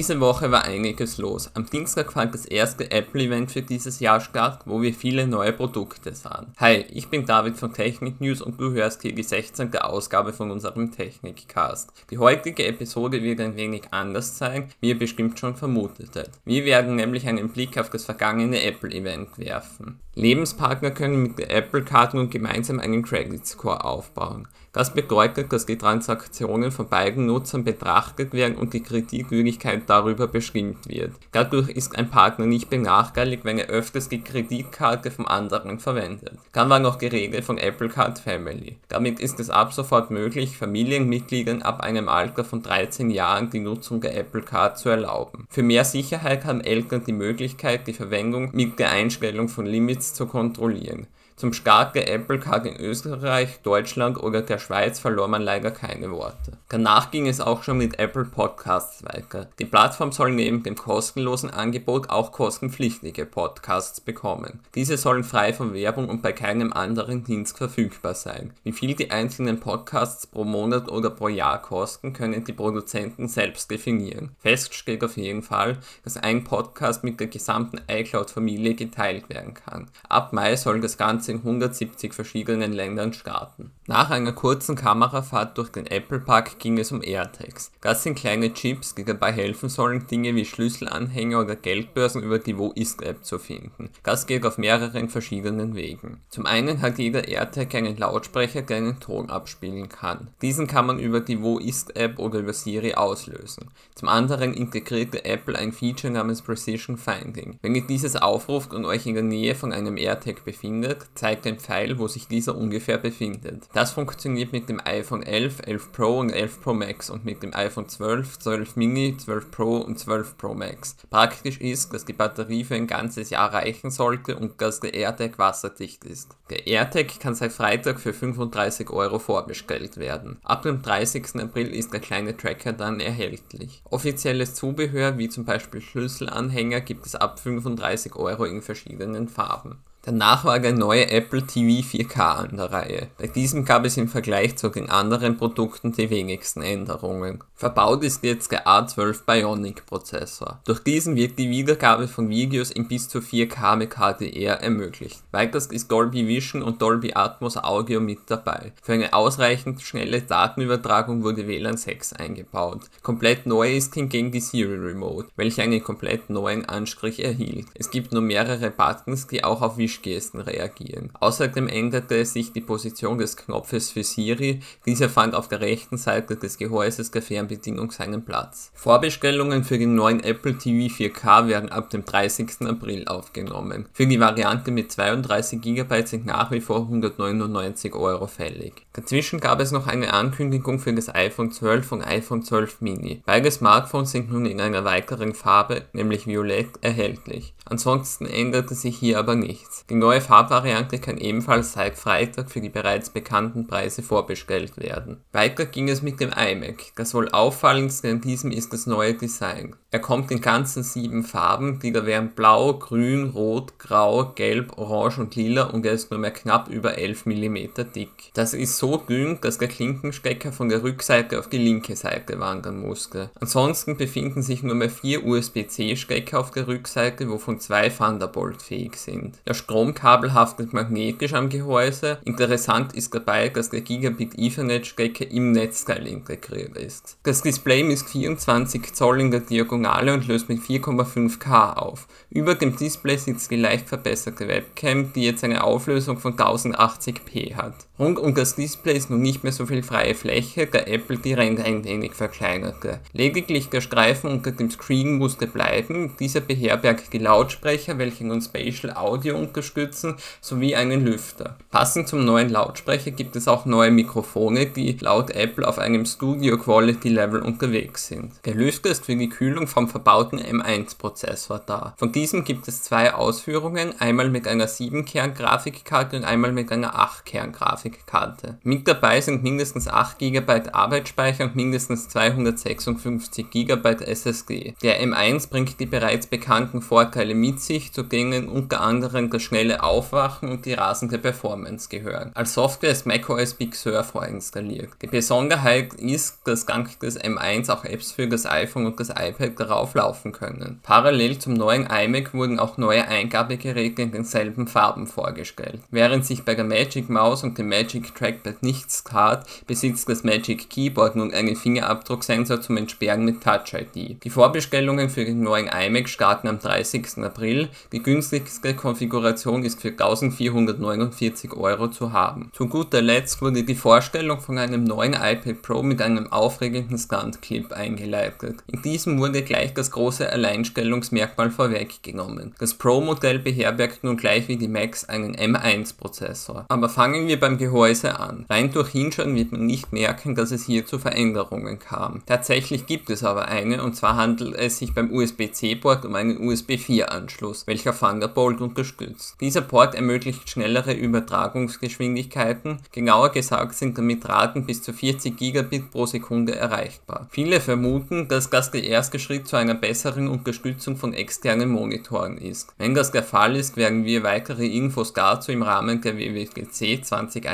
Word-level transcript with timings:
Diese 0.00 0.18
Woche 0.18 0.50
war 0.50 0.64
einiges 0.64 1.18
los. 1.18 1.50
Am 1.52 1.66
Dienstag 1.66 2.14
fand 2.14 2.32
das 2.32 2.46
erste 2.46 2.90
Apple-Event 2.90 3.52
für 3.52 3.60
dieses 3.60 4.00
Jahr 4.00 4.22
statt, 4.22 4.60
wo 4.64 4.80
wir 4.80 4.94
viele 4.94 5.26
neue 5.26 5.52
Produkte 5.52 6.14
sahen. 6.14 6.54
Hi, 6.56 6.86
ich 6.88 7.08
bin 7.08 7.26
David 7.26 7.58
von 7.58 7.74
Technik 7.74 8.18
News 8.18 8.40
und 8.40 8.58
du 8.58 8.72
hörst 8.72 9.02
hier 9.02 9.14
die 9.14 9.22
16. 9.22 9.76
Ausgabe 9.76 10.32
von 10.32 10.50
unserem 10.50 10.90
Technikcast. 10.90 11.92
Die 12.10 12.16
heutige 12.16 12.64
Episode 12.64 13.22
wird 13.22 13.40
ein 13.40 13.56
wenig 13.56 13.88
anders 13.90 14.38
sein, 14.38 14.70
wie 14.80 14.88
ihr 14.88 14.98
bestimmt 14.98 15.38
schon 15.38 15.54
vermutetet. 15.54 16.30
Wir 16.46 16.64
werden 16.64 16.96
nämlich 16.96 17.28
einen 17.28 17.50
Blick 17.50 17.76
auf 17.76 17.90
das 17.90 18.06
vergangene 18.06 18.62
Apple-Event 18.62 19.36
werfen. 19.36 20.00
Lebenspartner 20.14 20.92
können 20.92 21.22
mit 21.22 21.38
der 21.38 21.50
Apple-Karte 21.50 22.16
nun 22.16 22.30
gemeinsam 22.30 22.80
einen 22.80 23.02
Credit 23.02 23.46
Score 23.46 23.84
aufbauen. 23.84 24.48
Das 24.72 24.94
bedeutet, 24.94 25.52
dass 25.52 25.66
die 25.66 25.78
Transaktionen 25.78 26.70
von 26.70 26.88
beiden 26.88 27.26
Nutzern 27.26 27.64
betrachtet 27.64 28.32
werden 28.32 28.56
und 28.56 28.72
die 28.72 28.82
Kreditwürdigkeit 28.82 29.89
darüber 29.90 30.28
bestimmt 30.28 30.88
wird. 30.88 31.12
Dadurch 31.32 31.68
ist 31.68 31.98
ein 31.98 32.08
Partner 32.08 32.46
nicht 32.46 32.70
benachteiligt, 32.70 33.44
wenn 33.44 33.58
er 33.58 33.66
öfters 33.66 34.08
die 34.08 34.22
Kreditkarte 34.22 35.10
vom 35.10 35.26
anderen 35.26 35.80
verwendet. 35.80 36.38
Dann 36.52 36.70
war 36.70 36.78
noch 36.78 36.96
die 36.96 37.08
Rede 37.08 37.42
von 37.42 37.58
Apple 37.58 37.88
Card 37.88 38.20
Family. 38.20 38.78
Damit 38.88 39.18
ist 39.18 39.40
es 39.40 39.50
ab 39.50 39.72
sofort 39.72 40.10
möglich, 40.10 40.56
Familienmitgliedern 40.56 41.62
ab 41.62 41.80
einem 41.80 42.08
Alter 42.08 42.44
von 42.44 42.62
13 42.62 43.10
Jahren 43.10 43.50
die 43.50 43.60
Nutzung 43.60 44.00
der 44.00 44.16
Apple 44.16 44.42
Card 44.42 44.78
zu 44.78 44.88
erlauben. 44.88 45.46
Für 45.50 45.64
mehr 45.64 45.84
Sicherheit 45.84 46.44
haben 46.44 46.60
Eltern 46.60 47.04
die 47.04 47.12
Möglichkeit, 47.12 47.86
die 47.88 47.92
Verwendung 47.92 48.50
mit 48.52 48.78
der 48.78 48.90
Einstellung 48.90 49.48
von 49.48 49.66
Limits 49.66 50.14
zu 50.14 50.26
kontrollieren. 50.26 51.08
Zum 51.40 51.54
Start 51.54 51.94
der 51.94 52.12
Apple 52.12 52.38
Card 52.38 52.66
in 52.66 52.76
Österreich, 52.76 53.60
Deutschland 53.62 54.22
oder 54.22 54.42
der 54.42 54.58
Schweiz 54.58 54.98
verlor 54.98 55.26
man 55.26 55.40
leider 55.40 55.70
keine 55.70 56.10
Worte. 56.10 56.58
Danach 56.68 57.10
ging 57.10 57.26
es 57.26 57.40
auch 57.40 57.62
schon 57.62 57.78
mit 57.78 57.98
Apple 57.98 58.26
Podcasts 58.26 59.02
weiter. 59.06 59.48
Die 59.58 59.64
Plattform 59.80 60.12
soll 60.12 60.32
neben 60.32 60.62
dem 60.62 60.74
kostenlosen 60.74 61.48
Angebot 61.48 62.10
auch 62.10 62.32
kostenpflichtige 62.32 63.24
Podcasts 63.24 64.02
bekommen. 64.02 64.60
Diese 64.74 64.98
sollen 64.98 65.24
frei 65.24 65.54
von 65.54 65.72
Werbung 65.72 66.10
und 66.10 66.20
bei 66.20 66.34
keinem 66.34 66.70
anderen 66.74 67.24
Dienst 67.24 67.56
verfügbar 67.56 68.14
sein. 68.14 68.52
Wie 68.62 68.72
viel 68.72 68.94
die 68.94 69.10
einzelnen 69.10 69.58
Podcasts 69.58 70.26
pro 70.26 70.44
Monat 70.44 70.90
oder 70.90 71.08
pro 71.08 71.28
Jahr 71.28 71.62
kosten, 71.62 72.12
können 72.12 72.44
die 72.44 72.52
Produzenten 72.52 73.26
selbst 73.26 73.70
definieren. 73.70 74.36
Fest 74.38 74.74
steht 74.74 75.02
auf 75.02 75.16
jeden 75.16 75.42
Fall, 75.42 75.78
dass 76.04 76.18
ein 76.18 76.44
Podcast 76.44 77.02
mit 77.02 77.18
der 77.18 77.28
gesamten 77.28 77.80
iCloud-Familie 77.88 78.74
geteilt 78.74 79.30
werden 79.30 79.54
kann. 79.54 79.88
Ab 80.06 80.34
Mai 80.34 80.56
soll 80.56 80.82
das 80.82 80.98
Ganze 80.98 81.32
in 81.32 81.38
170 81.38 82.12
verschiedenen 82.12 82.74
Ländern 82.74 83.14
starten. 83.14 83.70
Nach 83.86 84.10
einer 84.10 84.32
kurzen 84.32 84.76
Kamerafahrt 84.76 85.56
durch 85.56 85.70
den 85.70 85.86
Apple 85.86 86.20
Park 86.20 86.58
ging 86.58 86.78
es 86.78 86.92
um 86.92 87.02
AirTags. 87.02 87.72
Das 87.80 88.02
sind 88.02 88.18
kleine 88.18 88.52
Chips, 88.52 88.94
die 88.94 89.06
dabei 89.06 89.32
helfen 89.32 89.69
sollen, 89.70 90.06
Dinge 90.06 90.34
wie 90.34 90.44
Schlüsselanhänger 90.44 91.40
oder 91.40 91.56
Geldbörsen 91.56 92.22
über 92.22 92.38
die 92.38 92.58
Wo 92.58 92.72
ist 92.72 93.02
App 93.02 93.24
zu 93.24 93.38
finden. 93.38 93.88
Das 94.02 94.26
geht 94.26 94.44
auf 94.44 94.58
mehreren 94.58 95.08
verschiedenen 95.08 95.74
Wegen. 95.74 96.20
Zum 96.28 96.46
einen 96.46 96.82
hat 96.82 96.98
jeder 96.98 97.28
AirTag 97.28 97.74
einen 97.74 97.96
Lautsprecher, 97.96 98.62
der 98.62 98.76
einen 98.76 99.00
Ton 99.00 99.30
abspielen 99.30 99.88
kann. 99.88 100.28
Diesen 100.42 100.66
kann 100.66 100.86
man 100.86 100.98
über 100.98 101.20
die 101.20 101.42
Wo 101.42 101.58
ist 101.58 101.96
App 101.96 102.18
oder 102.18 102.40
über 102.40 102.52
Siri 102.52 102.94
auslösen. 102.94 103.70
Zum 103.94 104.08
anderen 104.08 104.52
integrierte 104.52 105.24
Apple 105.24 105.56
ein 105.56 105.72
Feature 105.72 106.12
namens 106.12 106.42
Precision 106.42 106.96
Finding. 106.96 107.58
Wenn 107.62 107.74
ihr 107.74 107.86
dieses 107.86 108.16
aufruft 108.16 108.74
und 108.74 108.84
euch 108.84 109.06
in 109.06 109.14
der 109.14 109.22
Nähe 109.22 109.54
von 109.54 109.72
einem 109.72 109.96
AirTag 109.96 110.44
befindet, 110.44 111.06
zeigt 111.14 111.44
den 111.44 111.58
Pfeil, 111.58 111.98
wo 111.98 112.08
sich 112.08 112.28
dieser 112.28 112.56
ungefähr 112.56 112.98
befindet. 112.98 113.68
Das 113.72 113.92
funktioniert 113.92 114.52
mit 114.52 114.68
dem 114.68 114.80
iPhone 114.84 115.22
11, 115.22 115.60
11 115.66 115.92
Pro 115.92 116.18
und 116.18 116.30
11 116.30 116.60
Pro 116.60 116.74
Max 116.74 117.10
und 117.10 117.24
mit 117.24 117.42
dem 117.42 117.54
iPhone 117.54 117.88
12, 117.88 118.38
12 118.38 118.76
Mini, 118.76 119.16
12 119.16 119.49
Pro 119.50 119.78
und 119.78 119.98
12 119.98 120.38
Pro 120.38 120.54
Max. 120.54 120.96
Praktisch 121.10 121.58
ist, 121.58 121.92
dass 121.92 122.04
die 122.04 122.12
Batterie 122.12 122.64
für 122.64 122.74
ein 122.74 122.86
ganzes 122.86 123.30
Jahr 123.30 123.52
reichen 123.52 123.90
sollte 123.90 124.36
und 124.36 124.60
dass 124.60 124.80
der 124.80 124.94
AirTag 124.94 125.38
wasserdicht 125.38 126.04
ist. 126.04 126.36
Der 126.50 126.66
AirTag 126.66 127.20
kann 127.20 127.34
seit 127.34 127.52
Freitag 127.52 128.00
für 128.00 128.12
35 128.12 128.90
Euro 128.90 129.18
vorbestellt 129.18 129.96
werden. 129.96 130.38
Ab 130.42 130.62
dem 130.62 130.82
30. 130.82 131.36
April 131.36 131.68
ist 131.68 131.92
der 131.92 132.00
kleine 132.00 132.36
Tracker 132.36 132.72
dann 132.72 133.00
erhältlich. 133.00 133.82
Offizielles 133.90 134.54
Zubehör 134.54 135.18
wie 135.18 135.28
zum 135.28 135.44
Beispiel 135.44 135.80
Schlüsselanhänger 135.80 136.80
gibt 136.80 137.06
es 137.06 137.14
ab 137.14 137.38
35 137.38 138.16
Euro 138.16 138.44
in 138.44 138.62
verschiedenen 138.62 139.28
Farben. 139.28 139.78
Danach 140.02 140.46
war 140.46 140.58
der 140.58 140.72
neue 140.72 141.10
Apple 141.10 141.46
TV 141.46 141.86
4K 141.86 142.20
an 142.20 142.56
der 142.56 142.72
Reihe. 142.72 143.08
Bei 143.18 143.26
diesem 143.26 143.66
gab 143.66 143.84
es 143.84 143.98
im 143.98 144.08
Vergleich 144.08 144.56
zu 144.56 144.70
den 144.70 144.88
anderen 144.88 145.36
Produkten 145.36 145.92
die 145.92 146.08
wenigsten 146.08 146.62
Änderungen. 146.62 147.44
Verbaut 147.54 148.02
ist 148.02 148.24
jetzt 148.24 148.50
der 148.50 148.66
A12 148.66 149.26
Bionic 149.26 149.84
Prozessor. 149.84 150.60
Durch 150.64 150.80
diesen 150.80 151.16
wird 151.16 151.38
die 151.38 151.50
Wiedergabe 151.50 152.08
von 152.08 152.30
Videos 152.30 152.70
in 152.70 152.88
bis 152.88 153.10
zu 153.10 153.18
4K 153.18 153.76
mit 153.76 153.96
HDR 153.96 154.62
ermöglicht. 154.62 155.22
Weiters 155.32 155.66
ist 155.66 155.92
Dolby 155.92 156.26
Vision 156.26 156.62
und 156.62 156.80
Dolby 156.80 157.12
Atmos 157.12 157.58
Audio 157.58 158.00
mit 158.00 158.20
dabei. 158.28 158.72
Für 158.80 158.94
eine 158.94 159.12
ausreichend 159.12 159.82
schnelle 159.82 160.22
Datenübertragung 160.22 161.22
wurde 161.22 161.46
WLAN 161.46 161.76
6 161.76 162.14
eingebaut. 162.14 162.80
Komplett 163.02 163.44
neu 163.44 163.76
ist 163.76 163.92
hingegen 163.92 164.32
die 164.32 164.40
Siri 164.40 164.78
Remote, 164.78 165.28
welche 165.36 165.60
einen 165.60 165.84
komplett 165.84 166.30
neuen 166.30 166.64
Anstrich 166.64 167.22
erhielt. 167.22 167.66
Es 167.74 167.90
gibt 167.90 168.12
nur 168.12 168.22
mehrere 168.22 168.70
Buttons, 168.70 169.26
die 169.26 169.44
auch 169.44 169.60
auf 169.60 169.76
Vision 169.76 169.89
Wischgesten 169.90 170.40
reagieren. 170.40 171.10
Außerdem 171.18 171.66
änderte 171.66 172.24
sich 172.24 172.52
die 172.52 172.60
Position 172.60 173.18
des 173.18 173.36
Knopfes 173.36 173.90
für 173.90 174.04
Siri, 174.04 174.60
dieser 174.86 175.08
fand 175.08 175.34
auf 175.34 175.48
der 175.48 175.60
rechten 175.60 175.96
Seite 175.96 176.36
des 176.36 176.58
Gehäuses 176.58 177.10
der 177.10 177.22
Fernbedienung 177.22 177.90
seinen 177.90 178.24
Platz. 178.24 178.70
Vorbestellungen 178.74 179.64
für 179.64 179.78
den 179.78 179.96
neuen 179.96 180.22
Apple 180.22 180.56
TV 180.56 180.94
4K 180.94 181.48
werden 181.48 181.70
ab 181.70 181.90
dem 181.90 182.04
30. 182.04 182.68
April 182.68 183.08
aufgenommen. 183.08 183.86
Für 183.92 184.06
die 184.06 184.20
Variante 184.20 184.70
mit 184.70 184.92
32 184.92 185.60
GB 185.60 186.06
sind 186.06 186.26
nach 186.26 186.52
wie 186.52 186.60
vor 186.60 186.82
199 186.82 187.94
Euro 187.94 188.28
fällig. 188.28 188.86
Dazwischen 188.92 189.40
gab 189.40 189.60
es 189.60 189.72
noch 189.72 189.88
eine 189.88 190.12
Ankündigung 190.12 190.78
für 190.78 190.92
das 190.92 191.12
iPhone 191.12 191.50
12 191.50 191.92
und 191.92 192.02
iPhone 192.02 192.42
12 192.42 192.80
Mini. 192.80 193.22
Beide 193.26 193.50
Smartphones 193.50 194.12
sind 194.12 194.30
nun 194.30 194.46
in 194.46 194.60
einer 194.60 194.84
weiteren 194.84 195.34
Farbe, 195.34 195.82
nämlich 195.92 196.26
Violett, 196.26 196.68
erhältlich. 196.80 197.54
Ansonsten 197.64 198.26
änderte 198.26 198.74
sich 198.74 198.96
hier 198.96 199.18
aber 199.18 199.34
nichts. 199.34 199.79
Die 199.88 199.94
neue 199.94 200.20
Farbvariante 200.20 200.98
kann 200.98 201.18
ebenfalls 201.18 201.72
seit 201.72 201.96
Freitag 201.96 202.50
für 202.50 202.60
die 202.60 202.68
bereits 202.68 203.10
bekannten 203.10 203.66
Preise 203.66 204.02
vorbestellt 204.02 204.76
werden. 204.76 205.18
Weiter 205.32 205.66
ging 205.66 205.88
es 205.88 206.02
mit 206.02 206.20
dem 206.20 206.30
iMac. 206.30 206.92
Das 206.96 207.14
wohl 207.14 207.28
auffallendste 207.30 208.10
an 208.10 208.20
diesem 208.20 208.50
ist 208.50 208.72
das 208.72 208.86
neue 208.86 209.14
Design. 209.14 209.76
Er 209.92 209.98
kommt 209.98 210.30
in 210.30 210.40
ganzen 210.40 210.84
sieben 210.84 211.24
Farben, 211.24 211.80
die 211.80 211.90
da 211.92 212.06
wären 212.06 212.30
blau, 212.36 212.74
grün, 212.74 213.30
rot, 213.30 213.76
grau, 213.80 214.32
gelb, 214.36 214.78
orange 214.78 215.18
und 215.18 215.34
lila 215.34 215.64
und 215.64 215.84
er 215.84 215.92
ist 215.92 216.12
nur 216.12 216.20
mehr 216.20 216.30
knapp 216.30 216.68
über 216.68 216.96
11 216.96 217.26
mm 217.26 217.56
dick. 217.92 218.30
Das 218.34 218.54
ist 218.54 218.78
so 218.78 218.98
dünn, 218.98 219.38
dass 219.40 219.58
der 219.58 219.66
Klinkenstecker 219.66 220.52
von 220.52 220.68
der 220.68 220.84
Rückseite 220.84 221.40
auf 221.40 221.48
die 221.48 221.58
linke 221.58 221.96
Seite 221.96 222.38
wandern 222.38 222.80
musste. 222.80 223.30
Ansonsten 223.40 223.96
befinden 223.96 224.42
sich 224.42 224.62
nur 224.62 224.76
mehr 224.76 224.90
vier 224.90 225.24
USB-C-Stecker 225.24 226.38
auf 226.38 226.52
der 226.52 226.68
Rückseite, 226.68 227.28
wovon 227.28 227.58
zwei 227.58 227.88
Thunderbolt 227.88 228.62
fähig 228.62 228.96
sind. 228.96 229.38
Der 229.46 229.54
Stromkabel 229.70 230.34
haftet 230.34 230.72
magnetisch 230.72 231.32
am 231.32 231.48
Gehäuse. 231.48 232.18
Interessant 232.24 232.92
ist 232.92 233.14
dabei, 233.14 233.50
dass 233.50 233.70
der 233.70 233.82
Gigabit 233.82 234.36
Ethernet-Stecker 234.36 235.30
im 235.30 235.52
Netzteil 235.52 236.08
integriert 236.08 236.76
ist. 236.76 237.18
Das 237.22 237.40
Display 237.42 237.84
misst 237.84 238.08
24 238.08 238.92
Zoll 238.92 239.20
in 239.20 239.30
der 239.30 239.38
Diagonale 239.38 240.12
und 240.12 240.26
löst 240.26 240.48
mit 240.48 240.58
4,5K 240.58 241.74
auf. 241.74 242.08
Über 242.30 242.56
dem 242.56 242.74
Display 242.74 243.16
sitzt 243.16 243.52
die 243.52 243.56
leicht 243.56 243.88
verbesserte 243.88 244.48
Webcam, 244.48 245.12
die 245.12 245.22
jetzt 245.22 245.44
eine 245.44 245.62
Auflösung 245.62 246.18
von 246.18 246.36
1080p 246.36 247.54
hat. 247.54 247.86
Rund 248.00 248.18
um 248.18 248.34
das 248.34 248.54
Display 248.54 248.96
ist 248.96 249.10
nun 249.10 249.20
nicht 249.20 249.42
mehr 249.44 249.52
so 249.52 249.66
viel 249.66 249.82
freie 249.82 250.14
Fläche, 250.14 250.66
da 250.66 250.78
Apple 250.78 251.18
die 251.18 251.34
Ränder 251.34 251.64
ein 251.64 251.84
wenig 251.84 252.14
verkleinerte. 252.14 253.00
Lediglich 253.12 253.68
der 253.68 253.82
Streifen 253.82 254.30
unter 254.30 254.52
dem 254.52 254.70
Screen 254.70 255.18
musste 255.18 255.46
bleiben, 255.46 256.16
dieser 256.18 256.40
beherbergt 256.40 257.12
die 257.12 257.18
Lautsprecher, 257.18 257.98
welche 257.98 258.26
nun 258.26 258.40
Spatial 258.40 258.96
Audio 258.96 259.36
unterstützen, 259.36 260.16
sowie 260.40 260.74
einen 260.76 261.04
Lüfter. 261.04 261.58
Passend 261.70 262.08
zum 262.08 262.24
neuen 262.24 262.48
Lautsprecher 262.48 263.10
gibt 263.10 263.36
es 263.36 263.46
auch 263.46 263.66
neue 263.66 263.90
Mikrofone, 263.90 264.64
die 264.64 264.96
laut 264.98 265.32
Apple 265.32 265.68
auf 265.68 265.78
einem 265.78 266.06
Studio 266.06 266.56
Quality 266.56 267.10
Level 267.10 267.42
unterwegs 267.42 268.06
sind. 268.06 268.32
Der 268.46 268.54
Lüfter 268.54 268.88
ist 268.88 269.04
für 269.04 269.16
die 269.16 269.28
Kühlung 269.28 269.66
vom 269.66 269.90
verbauten 269.90 270.40
M1-Prozessor 270.40 271.60
da. 271.66 271.92
Von 271.98 272.12
diesem 272.12 272.44
gibt 272.44 272.66
es 272.66 272.82
zwei 272.82 273.12
Ausführungen, 273.12 273.92
einmal 274.00 274.30
mit 274.30 274.48
einer 274.48 274.68
7-Kern-Grafikkarte 274.68 276.16
und 276.16 276.24
einmal 276.24 276.52
mit 276.52 276.72
einer 276.72 276.94
8-Kern-Grafikkarte. 276.94 277.89
Grafikkarte. 277.90 278.58
Mit 278.62 278.86
dabei 278.88 279.20
sind 279.20 279.42
mindestens 279.42 279.88
8 279.88 280.18
GB 280.18 280.70
Arbeitsspeicher 280.72 281.44
und 281.44 281.56
mindestens 281.56 282.08
256 282.08 283.50
GB 283.50 284.04
SSD. 284.04 284.74
Der 284.82 285.02
M1 285.02 285.50
bringt 285.50 285.80
die 285.80 285.86
bereits 285.86 286.26
bekannten 286.26 286.82
Vorteile 286.82 287.34
mit 287.34 287.60
sich, 287.60 287.92
zu 287.92 288.02
denen 288.02 288.48
unter 288.48 288.80
anderem 288.80 289.30
das 289.30 289.42
schnelle 289.42 289.82
Aufwachen 289.82 290.50
und 290.50 290.66
die 290.66 290.74
rasende 290.74 291.18
Performance 291.18 291.88
gehören. 291.88 292.32
Als 292.34 292.54
Software 292.54 292.90
ist 292.90 293.06
macOS 293.06 293.54
Big 293.54 293.74
Sur 293.74 294.02
vorinstalliert. 294.04 294.90
Die 295.02 295.06
Besonderheit 295.06 295.94
ist, 295.94 296.40
dass 296.44 296.66
dank 296.66 296.98
des 297.00 297.20
M1 297.20 297.70
auch 297.70 297.84
Apps 297.84 298.12
für 298.12 298.28
das 298.28 298.46
iPhone 298.46 298.86
und 298.86 299.00
das 299.00 299.10
iPad 299.10 299.58
darauf 299.58 299.94
laufen 299.94 300.32
können. 300.32 300.80
Parallel 300.82 301.38
zum 301.38 301.54
neuen 301.54 301.86
iMac 301.86 302.34
wurden 302.34 302.58
auch 302.58 302.76
neue 302.76 303.06
Eingabegeräte 303.06 304.02
in 304.02 304.12
denselben 304.12 304.66
Farben 304.66 305.06
vorgestellt. 305.06 305.80
Während 305.90 306.26
sich 306.26 306.44
bei 306.44 306.54
der 306.54 306.64
Magic 306.64 307.08
Mouse 307.08 307.44
und 307.44 307.58
dem 307.58 307.68
Magic 307.68 307.79
Trackpad 307.86 308.62
nichts 308.62 309.04
tat, 309.04 309.46
besitzt 309.66 310.08
das 310.08 310.24
Magic 310.24 310.70
Keyboard 310.70 311.16
nun 311.16 311.32
einen 311.32 311.56
Fingerabdrucksensor 311.56 312.60
zum 312.60 312.76
Entsperren 312.76 313.24
mit 313.24 313.42
Touch 313.42 313.74
ID. 313.74 314.22
Die 314.22 314.30
Vorbestellungen 314.30 315.10
für 315.10 315.24
den 315.24 315.40
neuen 315.40 315.68
iMac 315.68 316.08
starten 316.08 316.48
am 316.48 316.58
30. 316.58 317.18
April. 317.18 317.68
Die 317.92 318.02
günstigste 318.02 318.74
Konfiguration 318.74 319.64
ist 319.64 319.80
für 319.80 319.90
1449 319.90 321.52
Euro 321.54 321.88
zu 321.88 322.12
haben. 322.12 322.50
Zu 322.52 322.68
guter 322.68 323.02
Letzt 323.02 323.40
wurde 323.42 323.64
die 323.64 323.74
Vorstellung 323.74 324.40
von 324.40 324.58
einem 324.58 324.84
neuen 324.84 325.14
iPad 325.14 325.62
Pro 325.62 325.82
mit 325.82 326.02
einem 326.02 326.32
aufregenden 326.32 326.98
Stunt-Clip 326.98 327.72
eingeleitet. 327.72 328.56
In 328.66 328.82
diesem 328.82 329.18
wurde 329.18 329.42
gleich 329.42 329.74
das 329.74 329.90
große 329.90 330.30
Alleinstellungsmerkmal 330.30 331.50
vorweggenommen. 331.50 332.54
Das 332.58 332.74
Pro-Modell 332.74 333.38
beherbergt 333.38 334.04
nun 334.04 334.16
gleich 334.16 334.48
wie 334.48 334.56
die 334.56 334.68
Macs 334.68 335.08
einen 335.08 335.36
M1-Prozessor. 335.36 336.66
Aber 336.68 336.88
fangen 336.88 337.26
wir 337.26 337.38
beim 337.38 337.58
Gehäuse 337.70 338.18
an. 338.18 338.46
Rein 338.50 338.72
durch 338.72 338.88
Hinschauen 338.88 339.36
wird 339.36 339.52
man 339.52 339.64
nicht 339.64 339.92
merken, 339.92 340.34
dass 340.34 340.50
es 340.50 340.64
hier 340.64 340.86
zu 340.86 340.98
Veränderungen 340.98 341.78
kam. 341.78 342.20
Tatsächlich 342.26 342.86
gibt 342.86 343.10
es 343.10 343.22
aber 343.22 343.46
eine 343.46 343.82
und 343.84 343.94
zwar 343.94 344.16
handelt 344.16 344.56
es 344.56 344.78
sich 344.78 344.92
beim 344.92 345.12
USB-C-Port 345.12 346.04
um 346.04 346.16
einen 346.16 346.48
USB 346.48 346.72
4-Anschluss, 346.72 347.68
welcher 347.68 347.96
Thunderbolt 347.96 348.60
unterstützt. 348.60 349.36
Dieser 349.40 349.60
Port 349.60 349.94
ermöglicht 349.94 350.50
schnellere 350.50 350.92
Übertragungsgeschwindigkeiten, 350.92 352.78
genauer 352.90 353.30
gesagt 353.30 353.76
sind 353.76 353.96
damit 353.96 354.28
Raten 354.28 354.66
bis 354.66 354.82
zu 354.82 354.92
40 354.92 355.36
Gigabit 355.36 355.92
pro 355.92 356.06
Sekunde 356.06 356.56
erreichbar. 356.56 357.28
Viele 357.30 357.60
vermuten, 357.60 358.26
dass 358.26 358.50
das 358.50 358.72
der 358.72 358.82
erste 358.82 359.20
Schritt 359.20 359.46
zu 359.46 359.54
einer 359.54 359.74
besseren 359.74 360.26
Unterstützung 360.26 360.96
von 360.96 361.14
externen 361.14 361.68
Monitoren 361.68 362.36
ist. 362.36 362.74
Wenn 362.78 362.94
das 362.94 363.12
der 363.12 363.22
Fall 363.22 363.54
ist, 363.54 363.76
werden 363.76 364.04
wir 364.04 364.24
weitere 364.24 364.66
Infos 364.66 365.12
dazu 365.12 365.52
im 365.52 365.62
Rahmen 365.62 366.00
der 366.00 366.16
WWDC 366.16 367.04
2021 367.04 367.49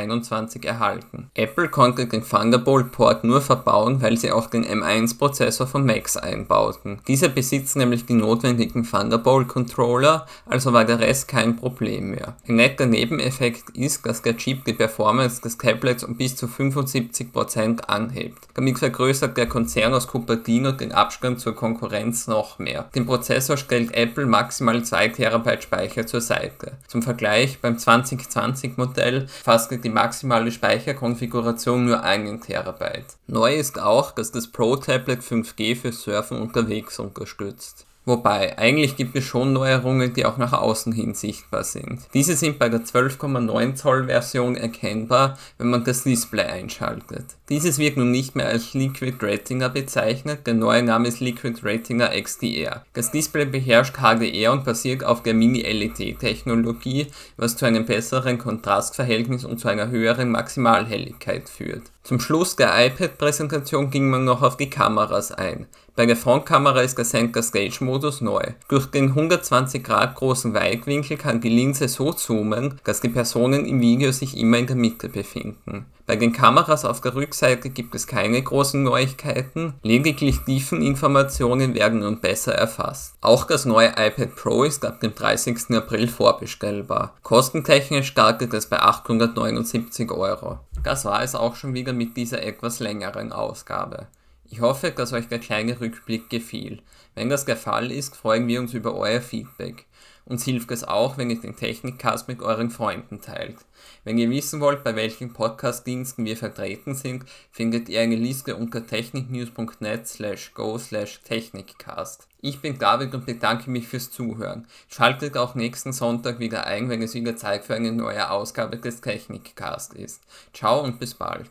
erhalten. 0.65 1.31
Apple 1.35 1.69
konnte 1.69 2.07
den 2.07 2.23
Thunderbolt-Port 2.23 3.25
nur 3.25 3.41
verbauen, 3.41 4.01
weil 4.03 4.17
sie 4.17 4.33
auch 4.33 4.47
den 4.47 4.65
M1-Prozessor 4.65 5.67
von 5.67 5.85
Macs 5.85 6.17
einbauten. 6.17 7.01
Dieser 7.07 7.29
besitzt 7.29 7.77
nämlich 7.77 8.07
die 8.07 8.15
notwendigen 8.15 8.85
Thunderbolt-Controller, 8.85 10.27
also 10.47 10.73
war 10.73 10.85
der 10.85 11.01
Rest 11.01 11.29
kein 11.29 11.57
Problem 11.57 12.11
mehr. 12.11 12.37
Ein 12.49 12.57
netter 12.57 12.87
Nebeneffekt 12.87 13.71
ist, 13.71 14.07
dass 14.07 14.23
der 14.23 14.37
Chip 14.37 14.65
die 14.65 14.73
Performance 14.73 15.41
des 15.41 15.59
Tablets 15.59 16.05
um 16.05 16.17
bis 16.17 16.37
zu 16.37 16.47
75% 16.47 17.83
anhebt. 17.83 18.49
Damit 18.55 18.79
vergrößert 18.79 19.37
der 19.37 19.49
Konzern 19.49 19.95
aus 19.95 20.09
Cupertino 20.09 20.73
den 20.73 20.93
Abstand 20.93 21.41
zur 21.41 21.55
Konkurrenz 21.55 22.27
noch 22.27 22.59
mehr. 22.59 22.91
Den 22.95 23.07
Prozessor 23.07 23.57
stellt 23.57 23.95
Apple 23.95 24.27
maximal 24.27 24.83
2 24.83 25.09
TB 25.09 25.63
Speicher 25.63 26.07
zur 26.07 26.21
Seite. 26.21 26.73
Zum 26.87 27.03
Vergleich, 27.03 27.61
beim 27.61 27.79
2020 27.79 28.77
Modell 28.77 29.27
fasste 29.29 29.79
die 29.87 29.91
maximale 29.91 30.51
Speicherkonfiguration 30.51 31.85
nur 31.85 32.03
1 32.03 32.45
TB. 32.45 33.05
Neu 33.29 33.55
ist 33.55 33.81
auch, 33.81 34.11
dass 34.11 34.33
das 34.33 34.49
Pro 34.49 34.75
Tablet 34.75 35.21
5G 35.21 35.77
für 35.77 35.93
Surfen 35.93 36.41
unterwegs 36.41 36.99
unterstützt. 36.99 37.87
Wobei, 38.05 38.59
eigentlich 38.59 38.97
gibt 38.97 39.15
es 39.15 39.25
schon 39.25 39.53
Neuerungen, 39.53 40.13
die 40.13 40.27
auch 40.27 40.39
nach 40.39 40.53
außen 40.53 40.93
hin 40.93 41.15
sichtbar 41.15 41.63
sind. 41.63 42.01
Diese 42.15 42.35
sind 42.35 42.59
bei 42.59 42.69
der 42.69 42.81
12,9 42.81 43.75
Zoll 43.75 44.07
Version 44.07 44.57
erkennbar, 44.57 45.39
wenn 45.59 45.71
man 45.71 45.85
das 45.85 46.03
Display 46.03 46.47
einschaltet. 46.47 47.25
Dieses 47.49 47.79
wird 47.79 47.97
nun 47.97 48.11
nicht 48.11 48.35
mehr 48.35 48.49
als 48.49 48.75
Liquid 48.75 49.25
Retina 49.25 49.69
bezeichnet, 49.69 50.49
der 50.49 50.55
neue 50.55 50.83
Name 50.83 51.07
ist 51.07 51.21
Liquid 51.21 51.61
Retina 51.63 52.09
XDR. 52.09 52.85
Das 52.93 53.13
Display 53.13 53.45
beherrscht 53.45 53.99
HDR 53.99 54.51
und 54.51 54.65
basiert 54.65 55.05
auf 55.05 55.23
der 55.23 55.33
Mini-LED-Technologie, 55.35 57.07
was 57.37 57.57
zu 57.57 57.65
einem 57.65 57.87
besseren 57.87 58.39
Kontrastverhältnis 58.39 59.45
und 59.45 59.61
zu 59.61 59.69
einer 59.69 59.91
höheren 59.91 60.33
Maximalhelligkeit 60.33 61.49
führt. 61.49 61.83
Zum 62.03 62.19
Schluss 62.19 62.57
der 62.57 62.87
iPad-Präsentation 62.87 63.91
ging 63.91 64.11
man 64.11 64.25
noch 64.25 64.43
auf 64.43 64.57
die 64.57 64.71
Kameras 64.71 65.31
ein. 65.31 65.67
Bei 65.97 66.05
der 66.05 66.17
Frontkamera 66.17 66.83
ist 66.83 66.99
der 66.99 67.05
Center 67.05 67.43
Stage 67.43 67.79
Modus 67.81 68.21
neu. 68.21 68.43
Durch 68.69 68.87
den 68.87 69.07
120 69.09 69.83
Grad 69.83 70.15
großen 70.15 70.53
Weitwinkel 70.53 71.17
kann 71.17 71.41
die 71.41 71.49
Linse 71.49 71.89
so 71.89 72.13
zoomen, 72.13 72.81
dass 72.85 73.01
die 73.01 73.09
Personen 73.09 73.67
im 73.67 73.81
Video 73.81 74.13
sich 74.13 74.37
immer 74.37 74.59
in 74.59 74.67
der 74.67 74.77
Mitte 74.77 75.09
befinden. 75.09 75.87
Bei 76.07 76.15
den 76.15 76.33
Kameras 76.33 76.85
auf 76.85 77.01
der 77.01 77.17
Rückseite 77.17 77.36
gibt 77.75 77.95
es 77.95 78.07
keine 78.07 78.43
großen 78.43 78.83
Neuigkeiten, 78.83 79.75
lediglich 79.83 80.41
Tiefeninformationen 80.41 81.75
werden 81.75 82.01
nun 82.01 82.21
besser 82.21 82.55
erfasst. 82.55 83.15
Auch 83.21 83.45
das 83.45 83.65
neue 83.65 83.91
iPad 83.91 84.35
Pro 84.35 84.65
ist 84.65 84.85
ab 84.85 85.01
dem 85.01 85.15
30. 85.15 85.77
April 85.77 86.09
vorbestellbar. 86.09 87.15
Kostentechnisch 87.23 88.07
startet 88.07 88.55
es 88.55 88.67
bei 88.67 88.81
879 88.81 90.11
Euro. 90.11 90.61
Das 90.83 91.05
war 91.05 91.23
es 91.23 91.35
auch 91.35 91.57
schon 91.57 91.75
wieder 91.75 91.93
mit 91.93 92.17
dieser 92.17 92.43
etwas 92.43 92.81
längeren 92.81 93.33
Ausgabe. 93.33 94.07
Ich 94.49 94.61
hoffe, 94.61 94.93
dass 94.93 95.13
euch 95.13 95.29
der 95.29 95.41
kleine 95.41 95.81
Rückblick 95.81 96.31
gefiel. 96.31 96.81
Wenn 97.15 97.29
das 97.29 97.45
der 97.45 97.57
Fall 97.57 97.91
ist, 97.91 98.17
freuen 98.17 98.47
wir 98.47 98.61
uns 98.61 98.75
über 98.75 98.95
euer 98.95 99.21
Feedback. 99.21 99.87
Uns 100.27 100.45
hilft 100.45 100.73
es 100.73 100.83
auch, 100.83 101.17
wenn 101.19 101.31
ihr 101.31 101.41
den 101.41 101.55
Technikcast 101.55 102.27
mit 102.27 102.43
euren 102.43 102.71
Freunden 102.71 103.21
teilt. 103.21 103.59
Wenn 104.03 104.19
ihr 104.19 104.29
wissen 104.29 104.61
wollt, 104.61 104.83
bei 104.83 104.97
welchen 104.97 105.33
Podcast-Diensten 105.33 106.25
wir 106.25 106.37
vertreten 106.37 106.97
sind, 106.97 107.25
findet 107.53 107.89
ihr 107.89 108.01
eine 108.01 108.17
Liste 108.17 108.57
unter 108.57 108.85
techniknews.net 108.85 110.07
slash 110.07 110.53
go 110.53 110.79
slash 110.79 111.21
technikcast. 111.23 112.27
Ich 112.41 112.61
bin 112.61 112.77
David 112.77 113.15
und 113.15 113.25
bedanke 113.25 113.71
mich 113.71 113.87
fürs 113.87 114.11
Zuhören. 114.11 114.67
Schaltet 114.89 115.37
auch 115.37 115.55
nächsten 115.55 115.93
Sonntag 115.93 116.41
wieder 116.41 116.67
ein, 116.67 116.89
wenn 116.89 117.03
es 117.03 117.15
wieder 117.15 117.37
Zeit 117.37 117.65
für 117.65 117.77
eine 117.77 117.93
neue 117.93 118.29
Ausgabe 118.29 118.79
des 118.79 119.01
Technikcast 119.01 119.95
ist. 119.95 120.23
Ciao 120.53 120.83
und 120.83 120.99
bis 120.99 121.15
bald. 121.15 121.49